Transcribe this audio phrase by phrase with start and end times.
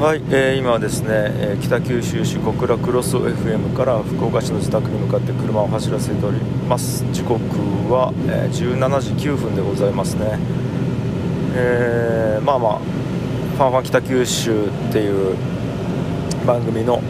[0.00, 7.04] はい、えー今はですね、えー北九州市小倉クロス FM から福岡市の自宅に向かって車を走らせております。
[7.12, 7.38] 時刻
[7.92, 10.38] は、えー17時9分でございますね、
[11.54, 12.78] えーまあまあ
[13.58, 15.36] 「ファンファン北九州」っていう
[16.46, 17.02] 番組の、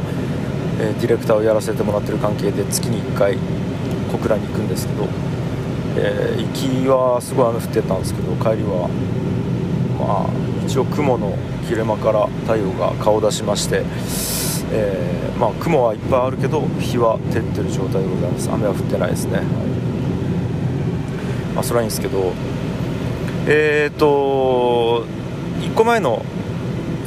[0.81, 3.39] えディレクターをやらせてもらってる関係で月に1回
[4.11, 5.07] 小倉に行くんですけど、
[5.97, 6.49] え行
[6.83, 8.91] きはすごい雨降ってたんですけど帰りは
[10.01, 11.37] まあ一応雲の
[11.69, 13.83] 切れ間から太陽が顔を出しまして、
[14.73, 18.51] えーまあ、雲はいっぱいあるけど日は照ってる状態でございます。
[18.51, 19.45] 雨は降ってないですね、はい。
[21.55, 22.33] まあ、それはいいんですけど
[23.47, 25.05] えっ、と
[25.61, 26.25] 1個前の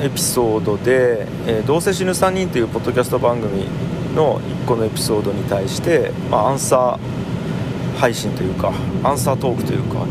[0.02, 3.66] エピソードで「えーどうせ死ぬ3人」というポッドキャスト番組
[4.16, 8.72] の1個のエピソードに対して、まあ、アンサー配信というか
[9.04, 10.06] アンサートークというか、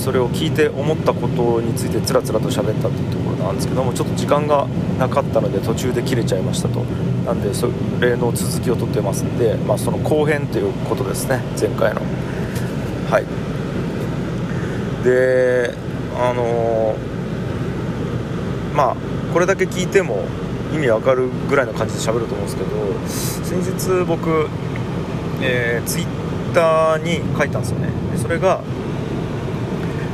[0.00, 4.66] それを聞いて思ったことについてつらつらと喋ったというところなんですけどもちょっと時間が
[4.98, 6.80] なかったので途中で切れちゃいましたと。
[7.26, 7.68] なんでそ
[8.00, 12.00] れの続きを撮ってますんで、まあ、その後編ということですね前回の。
[13.10, 15.04] はい。
[15.04, 15.74] で
[16.18, 17.10] あのー
[18.74, 18.96] まあ
[19.32, 20.24] これだけ聞いても
[20.72, 22.48] 意味わかるぐらいの感じで喋ると思うんで
[23.08, 24.48] すけど先日僕、
[25.42, 26.06] えー、ツイッ
[26.54, 27.88] ターに書いたんですよね。
[28.12, 28.62] でそれが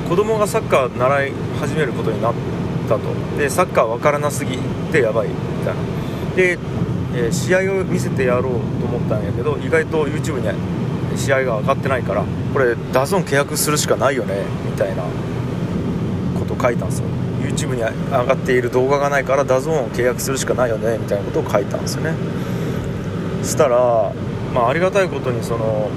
[0.09, 2.35] 子供がサッカー習い始めることになっ
[2.89, 3.01] たと。
[3.39, 4.59] でサッカー分からなすぎ
[4.93, 6.37] てやばいみたいな。
[6.37, 6.59] で、
[7.15, 8.49] えー試合を見せてやろうと
[8.87, 15.03] 思ったんやけど意外と YouTube に試合が上がってないからこれ DAZN 契約するしかないよねみたいな
[16.39, 17.09] こと書いたんですよ。
[17.41, 17.91] YouTube に上
[18.27, 22.15] がっている動画がないから DAZN を契約するしかないよねみたいなことを書いたんですよね。
[23.43, 24.13] そしたら、
[24.53, 25.89] まあ、ありがたいことにその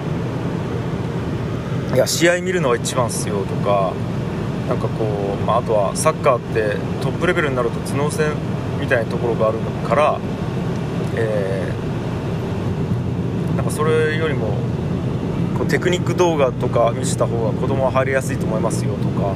[1.94, 3.94] いや試合見るのが一番っすよとか
[4.68, 8.34] なんかこう、まあ、あとはサッカーってトップレベルになると頭脳戦
[8.80, 9.58] みたいなところがある
[9.88, 10.20] から、
[11.16, 11.90] えー
[13.60, 14.54] なんかそれよりも
[15.58, 19.36] こうテクニック動画とか見せた方が子供は入りやすいと思いますよとか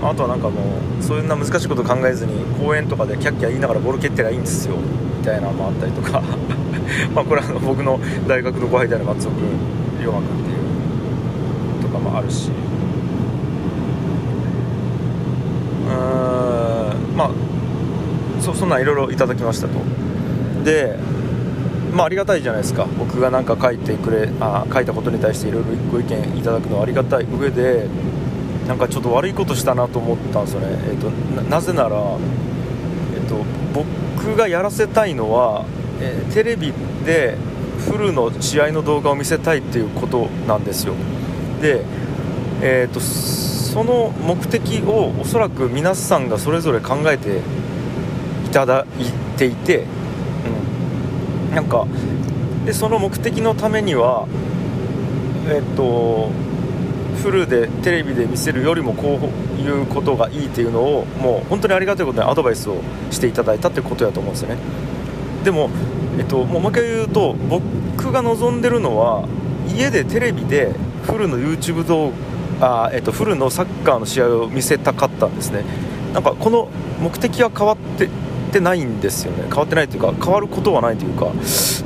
[0.00, 6.22] まあとはなんかもうそういうな難しいこと考えずに公園とかでキャッキャ言いながらボール蹴ってりゃいいんですよみたいなのもあったりとか。
[7.14, 9.40] まあこれはあの僕の大学の後輩である松尾君
[10.00, 10.49] 龍馬君
[12.16, 12.50] あるし。
[15.86, 17.30] うーんまあ
[18.40, 19.74] そそんなんいろいろいただきましたと。
[20.64, 20.96] で
[21.92, 22.86] まあありがたいじゃないですか。
[22.98, 27.88] 僕が何か書いてくれあ書いたことに対していろいろご意見いただくのはありがたい上で
[28.68, 31.10] なんかちょっと悪いことしたなと思ったんですよね、えー、と
[31.42, 33.44] ななぜなら、えー、と
[33.74, 35.64] 僕がやらせたいのは、
[36.00, 36.72] えーテレビ
[37.04, 37.36] で
[37.80, 40.94] フルの試合の動画を見せたいっていうことなんですよ。
[41.60, 41.84] で、
[42.62, 47.40] えー、とその目的をおそらく皆さんがそれぞれ考えて
[48.46, 49.86] いただいていて、
[51.48, 51.86] うん、なんか
[52.64, 54.26] でその目的のためには
[55.48, 56.30] えっと
[57.22, 59.18] フルでテレビで見せるよりもこ
[59.58, 64.56] ういうことがいいっていうのをもう本当にありがたいことにアドバイスをしていただいたってことやと思うんですよね。
[65.44, 65.70] でも、
[66.18, 69.28] えっと、もうもう一回言うと僕が望んでるのは
[69.68, 70.74] 家でテレビで
[71.10, 75.64] フルの YouTube 動画あ、えっと、フルのサッカーの試合を見せたかったんですね。
[76.12, 76.68] なんかこの
[77.00, 78.08] 目的は変わって
[78.50, 79.44] てないんですよね。
[79.44, 81.32] 変わってないというか変わることはないというか。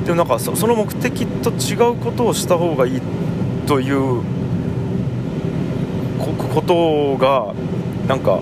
[0.03, 3.01] でもなんかその目的と違うことをした方がいい
[3.67, 4.21] という
[6.19, 7.53] こことが
[8.07, 8.39] なんか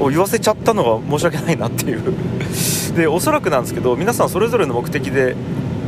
[0.00, 2.02] を言わせちゃったのが申し訳ないなっていう。
[2.96, 5.34] でおそらくなんですけど皆さんそれぞれの目的で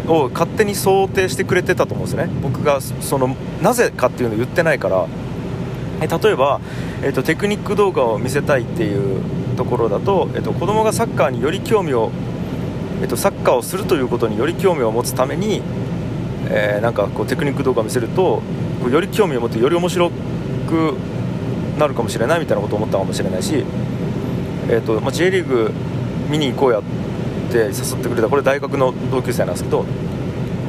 [0.08, 2.32] を勝手に想定してくれてたと思うんですよね。
[2.42, 5.06] 僕がそのなぜかっていうのを言ってないから。
[6.00, 6.60] え例えば、
[7.02, 9.20] えっとテクニック動画を見せたいっていう
[9.56, 12.10] ところだと、えっと子供がサッカーにより興味を、
[13.00, 15.62] えっとサッカーをするということにより興味を持つために、
[16.50, 18.42] えーなんかこうテクニック動画を見せると
[18.82, 20.94] こうより興味を持ってより面白く
[21.78, 23.64] なるかもしれないみたいなことを思ったかもしれないし、
[24.68, 25.70] えっとまあ、J リーグ
[26.28, 27.03] 見に行こうやって
[27.52, 29.84] 誘ってくれたこれ大学の同級生なんですけど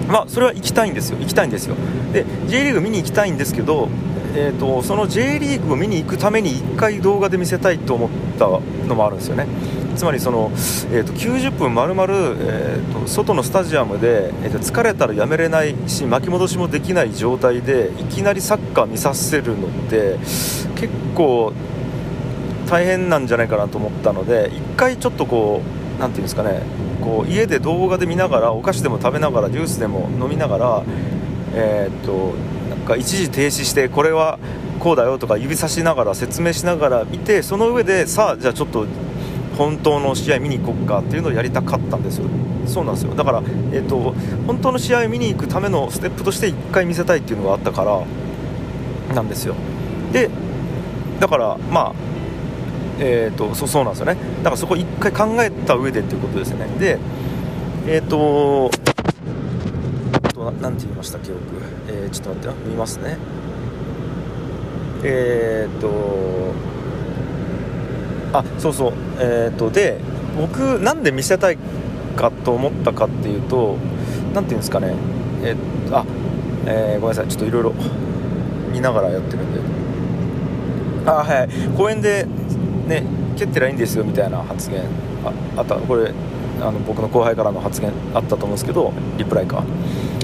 [0.07, 1.17] まあそれは行きたいんですよ。
[1.19, 1.75] 行きたいんですよ。
[2.13, 3.89] で J リーグ見に行きたいんですけど、
[4.35, 8.47] えー、とその J リーグを見に行くために1回動画で見せたいと思った
[8.87, 9.47] のもあるんですよね。
[9.95, 10.51] つまりその、
[10.91, 20.17] えー、と90分まるまるえーと外のスタジアムで、えーと疲れたらやめれないし巻き戻しもできない状態でいきなりサッカー見させるのって
[20.75, 21.53] 結構
[22.67, 26.61] 大変なんじゃないかなと思ったので1回ちょっとこうなんていうんですかね
[27.01, 30.83] こう家で動画で見ながらお菓子でも食べながらジュースでも飲みながら
[31.53, 32.33] えーっと
[32.69, 34.39] なんか一時停止してこれは
[34.79, 38.85] こうだよとか指さしながら説明しながら見てその上でさあじゃあちょっと
[39.57, 42.25] 本当の試合見に行こうかっていうのをやりたかったんですよ。
[42.67, 43.13] そうなんですよ。
[43.15, 44.13] だから、えーと、
[44.47, 49.55] 本当の試合を見に行くためのステップとして1回見せたいっていうのがあったからなんですよ。
[50.11, 50.29] で
[51.19, 51.93] だからまあ
[52.99, 54.15] えーと、そうそうなんですよね。
[54.37, 56.67] だからそこ1回考えた上でっていうことですよね。
[56.79, 56.97] で
[57.87, 58.71] えっ、ー、と
[60.61, 61.39] 何て言いました記憶、
[61.87, 63.17] えー、ちょっと待って見ますね。
[65.03, 66.53] えっ、ー、と
[68.33, 68.93] あそうそう。
[69.19, 69.99] えっ、ー、とで
[70.37, 71.57] 僕なんで見せたい
[72.15, 73.77] かと思ったかっていうと
[74.33, 74.95] 何て言うんですかね。
[75.43, 76.05] えー、あ、
[76.65, 77.27] えー、ごめんなさい。
[77.27, 77.73] ちょっといろいろ
[78.71, 79.59] 見ながらやってるんで。
[81.05, 81.49] あはい。
[81.77, 82.25] 公園で
[83.35, 84.81] 蹴ってりゃいんですよみたいな発言
[85.23, 85.75] ああった。
[85.75, 86.11] これ
[86.61, 89.63] あの僕の後輩からの発言あったと思うんですけどリプライか。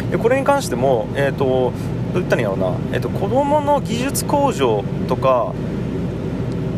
[0.09, 1.73] でこれに関しても、えーと、どう
[2.15, 5.53] 言ったんやろうな、えーと、子どもの技術向上とか、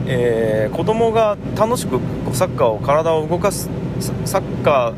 [0.06, 2.00] えー、子供が楽しく
[2.34, 3.70] サッカーを体を動かす
[4.26, 4.94] サッカ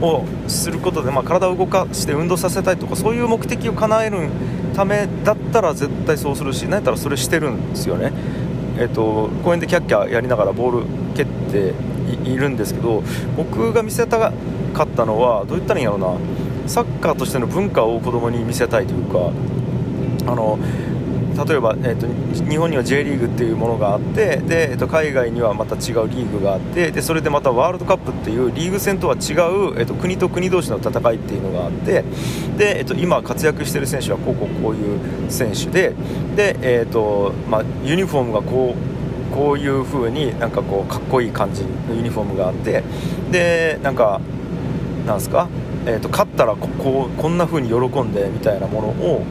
[0.00, 4.28] ーをすることで、まあ、体を動かして運動させたいとかそういう目的を叶える
[4.76, 8.12] ためだったら絶対そうするし何やったらそれしてるんですよね。
[8.78, 11.74] えーと、公園でキャッキャやりながらボール蹴って
[12.24, 13.02] いるんですけど
[13.36, 14.32] 僕が見せたか
[14.84, 16.16] ったのはどう言ったらいいんやろうな。
[16.68, 19.32] サッカーとしての文化を子供に見せたいというか
[20.30, 20.58] あの
[21.46, 22.06] 例えば、えーと、
[22.50, 29.20] 日本には J リーグっていうものがあってで、えーと、海外にはまた違うリーグがあってでそれでまたワールドカップっていうリーグ戦とは違う、
[29.78, 32.04] えーと、国と国同士の戦いっていうのがあって
[32.56, 35.94] で、えー、と今活躍している選手はこうこうこういう選手で
[36.36, 42.82] で、えーとまあ、ユニフォームがこうこういう風になんかこうかっこいい感じのユニフォームがあって
[43.30, 44.20] でなんか
[45.06, 45.48] なんすか？
[45.86, 49.24] えーと、勝ったらこここんな風に喜んでみたいなものを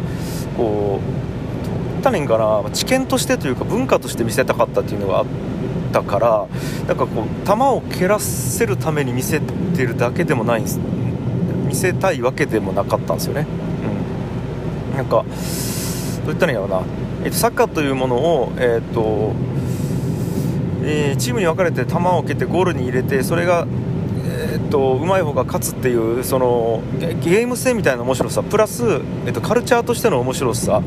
[0.56, 1.27] こう
[2.08, 5.26] たらいいんかな知見としてというか文化として見せたかったっていうのがあっ
[5.92, 6.48] たから
[6.88, 10.80] なんかこう球を蹴らせるために見せてるだけでもないんです。
[11.68, 13.46] 見せたいわけでもなかったんですよね、
[14.92, 15.26] うん、なんかどう
[16.28, 16.82] 言ったらいいんやろうな、
[17.26, 19.34] えーと、サッカーというものを、えーと
[20.82, 23.68] えー、チームに分かれて球を蹴ってゴールに入れてそれが
[24.30, 28.44] えっと、うまい方が勝つっていうそのゲーム性みたいな面白さ。
[28.44, 30.82] プラス、えっと、カルチャーとしての面白さ。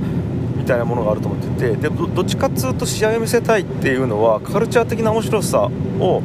[0.70, 5.68] たいなものがあると思っててでどっちかっつうと試合を見せたいっていうのはカルチャー的な面白さ
[5.98, 6.22] を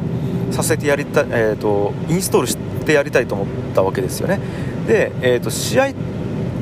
[0.52, 4.38] させてやりたい、えっと、インストールしてやりたいと思ったわけですよね。
[4.86, 5.88] で、えっと、試合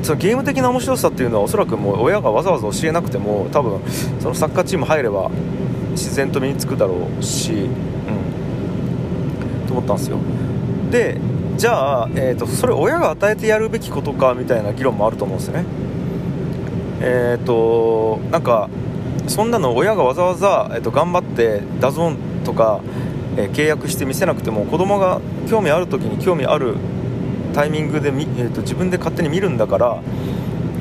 [0.01, 3.79] そのゲーム的な面白さっていうのはおそらくもう親がわざわざ教えなくても多分
[4.19, 5.29] そのサッカーチーム入れば
[5.91, 7.67] 自然と身につくだろうし、うん、
[9.67, 10.17] と思ったんですよ。
[10.91, 11.19] で
[11.57, 15.84] じゃあ、えーと、それ親が与えてやるべきことかみたいな議論もあると思うんですよね。
[17.01, 18.69] えっ、となんか
[19.27, 22.09] そんなの親がわざわざ、えーと、頑張ってダゾー
[22.41, 22.81] ンとか、
[23.37, 25.19] えー、契約して見せなくても子供が
[25.49, 26.75] 興味ある時に興味ある
[27.53, 30.01] タイミングで、えーと、自分で勝手に見るんだから、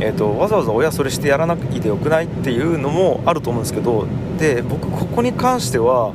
[0.01, 4.07] えー、とわざわざ親それしてやらなくてよくないっていうのもあると思うんですけど
[4.39, 6.13] で僕ここに関しては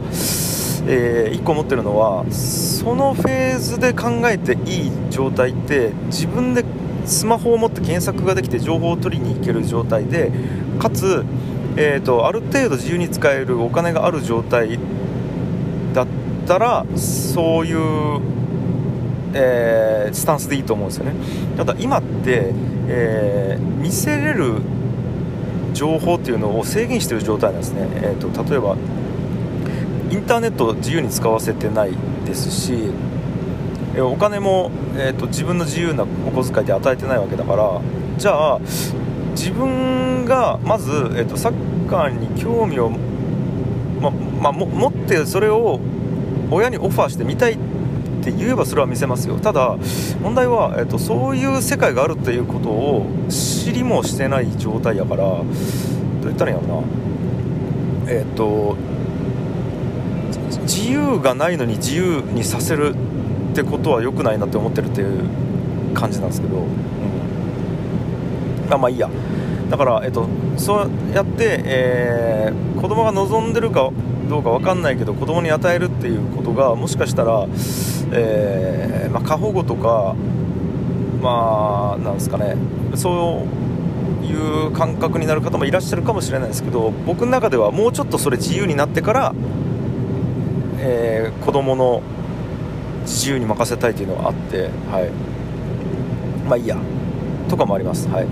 [0.87, 6.63] えー、1個持ってるのはそのフェーズで考えていい状態って自分で
[7.09, 10.31] スマホを持って検索ができて情報を取りに行ける状態で
[10.79, 11.25] かつ、
[11.75, 14.79] えーと、ある程度自由に使えるお金がある状態
[15.93, 16.07] だっ
[16.47, 18.21] たらそういう、
[19.33, 21.13] えー、スタンスでいいと思うんですよね。
[21.57, 22.53] ただ今って、
[22.87, 24.61] えー、見せれる
[25.73, 28.75] 情報っていうのを制限してる状態なんですね、えーと例えば
[30.11, 31.91] インターネットを自由に使わせてない
[32.25, 32.89] ですし
[34.01, 37.81] お金も、えーと、自分の自由なお小遣いで与えてないわけだから
[38.17, 38.59] じゃあ
[39.31, 42.89] 自分がまず、えーと、サッカーに興味を、
[43.99, 45.79] まま持ってそれを
[46.51, 47.57] 親にオファーしてみたいっ
[48.21, 49.39] て言えばそれは見せますよ。
[49.39, 49.77] ただ
[50.21, 55.45] 問題は、えーと、とそういう世界があるっていうことを知りもしてない状態やからどう
[56.23, 56.87] 言ったらいいんやろな。
[58.07, 58.75] えっ、ー、と
[60.63, 62.95] 自由がないのに自由にさせる
[63.59, 65.23] ってことは良くないなって思ってるっていう
[65.93, 66.59] 感じなんですけど、う
[68.69, 69.09] ん、あまあいいや。
[69.69, 73.91] だから、えっと、そうやって、えー、子供が望んでるか
[74.29, 77.45] どうか分かんないけど子供に与えるっていうことがもしかしたら、
[78.11, 80.15] えーまあ、過保護とか
[81.21, 82.55] まあなんですかね。
[82.95, 89.33] そういう感覚になる方もいらっしゃるかもしれないですけど僕の中ではもうちょっとそれ自由になってから
[90.81, 92.01] えー、子供の
[93.09, 95.09] 自由に任せたいというのがあって、はい、
[96.47, 96.77] まあいいや。
[97.49, 98.07] とかもあります。
[98.07, 98.27] はい。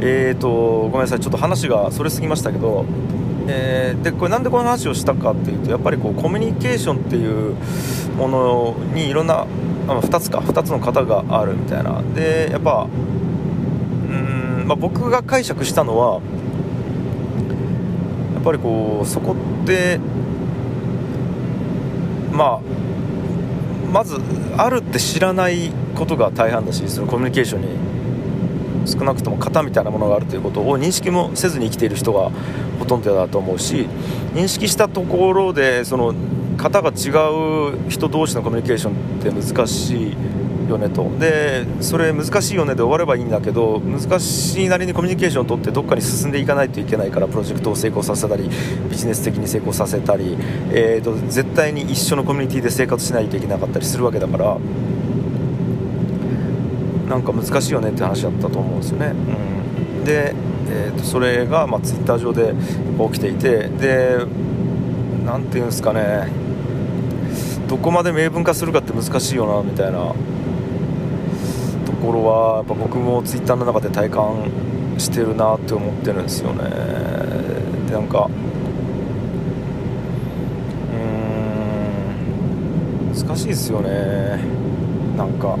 [0.00, 2.86] えーと、ごめんなさい、ちょっと話がそれすぎましたけど、
[3.46, 7.54] えー、でこれなんでこの話をしたかっていうとやっぱりこうコミュニケーションっていう
[8.16, 9.46] ものにいろんなあ
[10.00, 10.38] 2つか。
[10.38, 12.02] 2つの型があるみたいな。
[12.14, 12.86] でやっぱ
[14.08, 16.20] うん、まあ、僕が解釈したのは
[18.34, 20.00] やっぱりこうそこって
[22.32, 22.89] まあ
[23.92, 24.18] まず
[24.56, 27.68] あるって知らないことが大半だしそのコミュニケーションに
[28.86, 32.30] 少なくとも型みたいなものがあるということを認識もせずに生きている人が
[32.78, 33.86] ほとんどだと思うし
[34.34, 36.14] 認識したところでその
[36.56, 37.10] 型が違
[37.74, 40.16] う人同士のコミュニケーションって難しい
[40.70, 41.10] よねと。
[41.18, 48.48] でそれ難しいよねで終わればいいんだけど難しいなりにコミュニケーションを取ってどっかに進んでいかないといけないからプロジェクトを成功させたり
[48.90, 50.36] ビジネス的に成功させたり、
[50.72, 54.56] えーと絶対に一緒のコミュニティで生活しないといけなかったりするわけだから。
[57.10, 60.32] なんか難しいよねって話だったと思うんですよね、うん、で、
[60.68, 62.54] えー、とそれが、まあ、ツイッター上で
[63.12, 64.18] 起きていてで
[65.26, 66.28] 何て言うんですかね
[67.68, 70.12] どこまで明文化するかって難しいよなみたいな。
[72.00, 74.50] ころはやっぱ僕もツイッターの中で体感
[74.98, 76.64] してるなって思ってるんですよね。
[77.86, 78.28] でなんか
[80.92, 80.96] う
[83.12, 84.40] ん難しいですよね。
[85.16, 85.58] なんか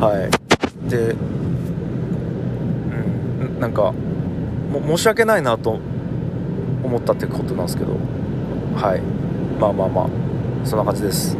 [0.00, 0.88] はい。
[0.90, 1.14] で
[3.40, 3.92] うんなんか
[4.72, 5.78] も申し訳ないなと
[6.82, 7.96] 思ったってことなんですけど。
[8.76, 9.00] はい。
[9.60, 10.08] まあまあまあ
[10.64, 11.36] そんな感じです。